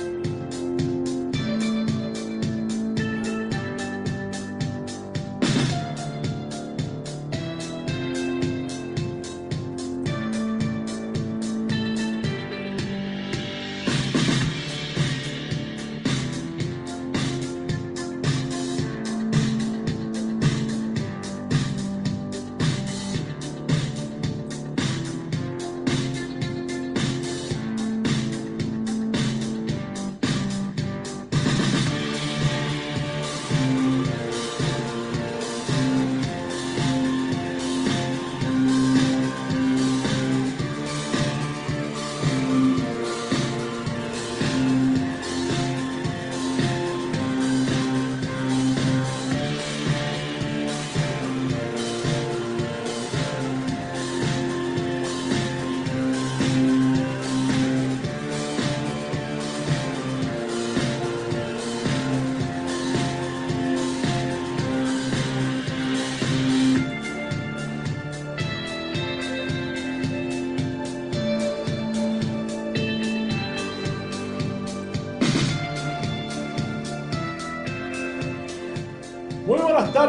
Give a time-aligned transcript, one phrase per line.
[0.00, 0.37] Thank you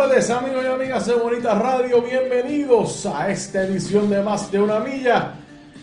[0.09, 5.33] amigos y amigas de Bonita Radio, bienvenidos a esta edición de Más de una Milla.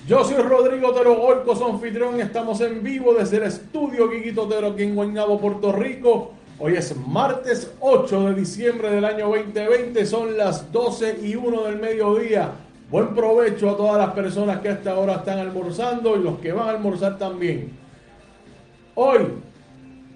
[0.08, 4.72] Yo soy Rodrigo Tero Golco, su anfitrión estamos en vivo desde el estudio Quiquito Tero
[4.72, 6.32] aquí en Guaynabo, Puerto Rico.
[6.58, 11.76] Hoy es martes 8 de diciembre del año 2020, son las 12 y 1 del
[11.76, 12.50] mediodía.
[12.90, 16.66] Buen provecho a todas las personas que hasta ahora están almorzando y los que van
[16.66, 17.70] a almorzar también.
[18.96, 19.20] Hoy,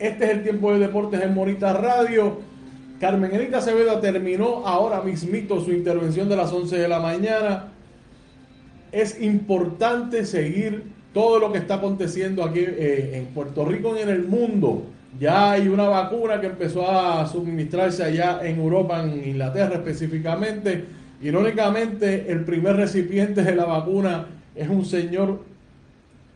[0.00, 2.50] este es el tiempo de deportes en Bonita Radio.
[3.00, 7.68] Carmen Erika Acevedo terminó ahora mismito su intervención de las 11 de la mañana.
[8.92, 10.82] Es importante seguir
[11.14, 14.82] todo lo que está aconteciendo aquí eh, en Puerto Rico y en el mundo.
[15.18, 20.84] Ya hay una vacuna que empezó a suministrarse allá en Europa, en Inglaterra específicamente.
[21.22, 25.42] Irónicamente, el primer recipiente de la vacuna es un señor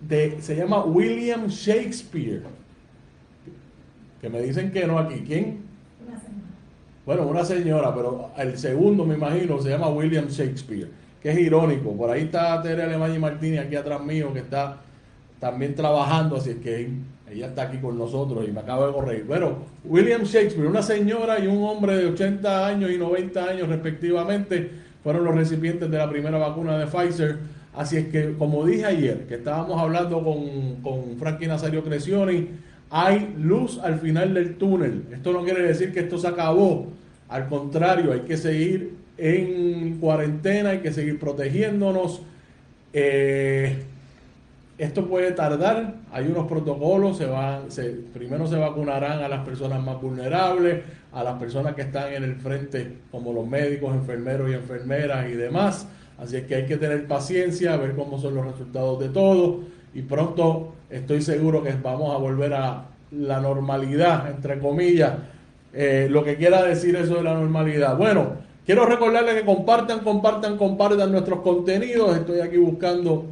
[0.00, 2.42] de, se llama William Shakespeare.
[4.22, 5.22] Que me dicen que no aquí.
[5.26, 5.73] ¿Quién?
[7.06, 10.88] Bueno, una señora, pero el segundo, me imagino, se llama William Shakespeare,
[11.22, 11.94] que es irónico.
[11.94, 14.78] Por ahí está Tere Alemania Martínez, aquí atrás mío, que está
[15.38, 16.88] también trabajando, así es que
[17.30, 19.24] ella está aquí con nosotros y me acabo de correr.
[19.24, 24.70] Bueno, William Shakespeare, una señora y un hombre de 80 años y 90 años respectivamente,
[25.02, 27.38] fueron los recipientes de la primera vacuna de Pfizer.
[27.74, 32.48] Así es que, como dije ayer, que estábamos hablando con, con Frankie Nazario Crescioni,
[32.90, 35.04] hay luz al final del túnel.
[35.12, 36.88] Esto no quiere decir que esto se acabó.
[37.28, 42.22] Al contrario, hay que seguir en cuarentena, hay que seguir protegiéndonos.
[42.92, 43.76] Eh,
[44.76, 47.22] esto puede tardar, hay unos protocolos,
[48.12, 52.34] primero se vacunarán a las personas más vulnerables, a las personas que están en el
[52.34, 55.86] frente, como los médicos, enfermeros y enfermeras y demás.
[56.18, 59.60] Así es que hay que tener paciencia, ver cómo son los resultados de todo
[59.94, 65.14] y pronto estoy seguro que vamos a volver a la normalidad, entre comillas,
[65.72, 67.96] eh, lo que quiera decir eso de la normalidad.
[67.96, 68.34] Bueno,
[68.66, 72.16] quiero recordarles que compartan, compartan, compartan nuestros contenidos.
[72.16, 73.26] Estoy aquí buscando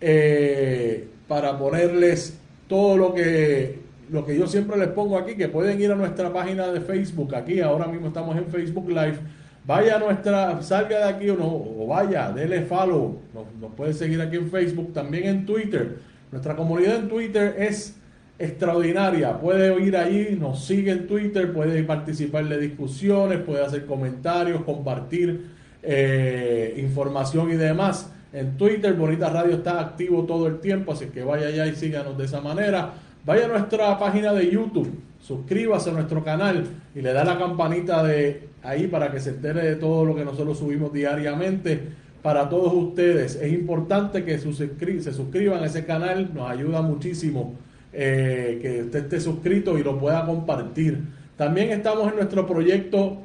[0.00, 3.78] eh, para ponerles todo lo que,
[4.10, 7.34] lo que yo siempre les pongo aquí, que pueden ir a nuestra página de Facebook.
[7.34, 9.18] Aquí ahora mismo estamos en Facebook Live.
[9.66, 13.18] Vaya a nuestra, salga de aquí o, no, o vaya, dele follow.
[13.32, 15.98] Nos, puede seguir aquí en Facebook, también en Twitter.
[16.30, 17.96] Nuestra comunidad en Twitter es
[18.38, 19.38] extraordinaria.
[19.40, 25.46] Puede ir allí, nos sigue en Twitter, puede participar de discusiones, puede hacer comentarios, compartir
[25.82, 28.10] eh, información y demás.
[28.34, 32.18] En Twitter, Bonita Radio está activo todo el tiempo, así que vaya allá y síganos
[32.18, 32.94] de esa manera.
[33.24, 34.92] Vaya a nuestra página de YouTube,
[35.24, 39.62] suscríbase a nuestro canal y le da la campanita de ahí para que se entere
[39.62, 41.80] de todo lo que nosotros subimos diariamente
[42.20, 43.36] para todos ustedes.
[43.36, 47.54] Es importante que se suscriban a ese canal, nos ayuda muchísimo
[47.90, 51.00] eh, que usted esté suscrito y lo pueda compartir.
[51.38, 53.16] También estamos en nuestro proyecto,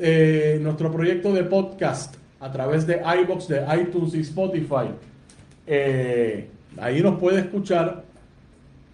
[0.00, 4.90] eh, nuestro proyecto de podcast a través de iBox, de iTunes y Spotify.
[5.68, 6.48] Eh,
[6.78, 8.02] ahí nos puede escuchar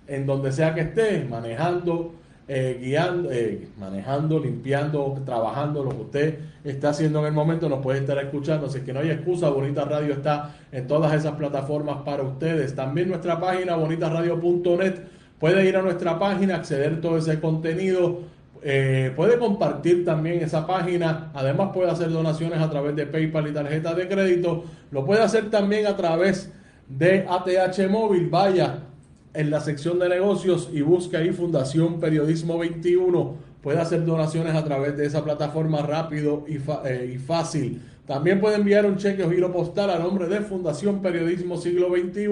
[0.06, 2.19] en donde sea que esté, manejando,
[2.52, 7.78] eh, guiando, eh, manejando, limpiando, trabajando, lo que usted está haciendo en el momento, nos
[7.78, 8.66] puede estar escuchando.
[8.66, 12.74] Así que no hay excusa, Bonita Radio está en todas esas plataformas para ustedes.
[12.74, 14.94] También nuestra página, bonitaradio.net,
[15.38, 18.22] puede ir a nuestra página, acceder todo ese contenido.
[18.64, 21.30] Eh, puede compartir también esa página.
[21.34, 24.64] Además, puede hacer donaciones a través de PayPal y tarjeta de crédito.
[24.90, 26.52] Lo puede hacer también a través
[26.88, 28.28] de ATH Móvil.
[28.28, 28.89] Vaya
[29.34, 33.34] en la sección de negocios y busca ahí Fundación Periodismo 21.
[33.62, 37.82] Puede hacer donaciones a través de esa plataforma rápido y, eh, y fácil.
[38.06, 42.24] También puede enviar un cheque o giro postal a nombre de Fundación Periodismo Siglo XXI,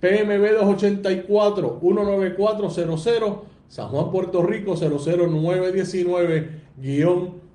[0.00, 3.38] PMB 284 19400,
[3.68, 6.62] San Juan, Puerto Rico 00919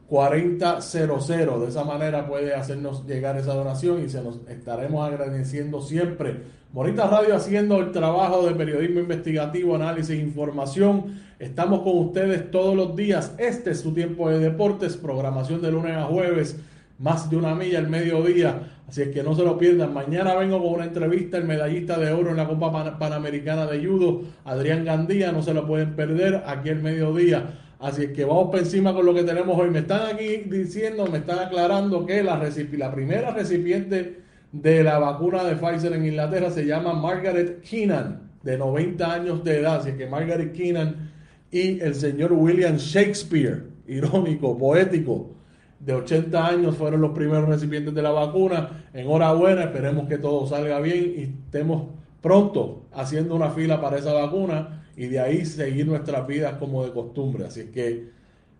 [0.08, 1.60] 4000.
[1.60, 6.58] De esa manera puede hacernos llegar esa donación y se nos estaremos agradeciendo siempre.
[6.72, 11.22] Bonita Radio haciendo el trabajo de periodismo investigativo, análisis, información.
[11.40, 13.34] Estamos con ustedes todos los días.
[13.38, 16.58] Este es su tiempo de deportes, programación de lunes a jueves,
[17.00, 18.72] más de una milla al mediodía.
[18.88, 19.94] Así es que no se lo pierdan.
[19.94, 24.22] Mañana vengo con una entrevista, el medallista de oro en la Copa Panamericana de Judo,
[24.46, 25.32] Adrián Gandía.
[25.32, 27.46] No se lo pueden perder aquí al mediodía.
[27.80, 29.70] Así que vamos por encima con lo que tenemos hoy.
[29.70, 32.42] Me están aquí diciendo, me están aclarando que la,
[32.78, 34.22] la primera recipiente
[34.52, 39.60] de la vacuna de Pfizer en Inglaterra se llama Margaret Keenan, de 90 años de
[39.60, 39.82] edad.
[39.82, 41.12] Así que Margaret Keenan
[41.52, 45.36] y el señor William Shakespeare, irónico, poético,
[45.80, 48.86] de 80 años fueron los primeros recipientes de la vacuna.
[48.94, 51.90] Enhorabuena, esperemos que todo salga bien y estemos
[52.22, 56.92] pronto haciendo una fila para esa vacuna y de ahí seguir nuestras vidas como de
[56.92, 57.46] costumbre.
[57.46, 58.10] Así que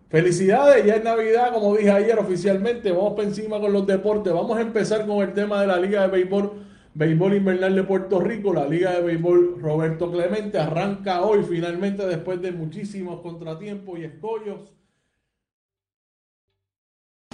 [0.08, 4.32] felicidades, ya es Navidad, como dije ayer oficialmente, vamos por encima con los deportes.
[4.32, 6.52] Vamos a empezar con el tema de la Liga de Béisbol,
[6.94, 12.40] Béisbol Invernal de Puerto Rico, la Liga de Béisbol Roberto Clemente, arranca hoy finalmente después
[12.40, 14.60] de muchísimos contratiempos y escollos.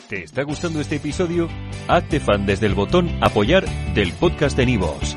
[0.08, 1.48] ¿Te está gustando este episodio?
[1.88, 3.64] Hazte fan desde el botón apoyar
[3.94, 5.16] del podcast de Nivos.